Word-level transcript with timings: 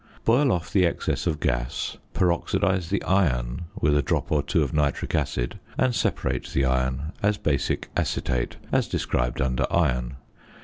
Boil 0.25 0.51
off 0.51 0.73
the 0.73 0.83
excess 0.83 1.27
of 1.27 1.39
gas, 1.39 1.97
peroxidise 2.15 2.89
the 2.89 3.03
iron 3.03 3.65
with 3.79 3.95
a 3.95 4.01
drop 4.01 4.31
or 4.31 4.41
two 4.41 4.63
of 4.63 4.73
nitric 4.73 5.13
acid, 5.13 5.59
and 5.77 5.93
separate 5.93 6.47
the 6.53 6.65
iron 6.65 7.13
as 7.21 7.37
basic 7.37 7.91
acetate 7.95 8.57
(as 8.71 8.87
described 8.87 9.39
under 9.43 9.71
Iron). 9.71 10.15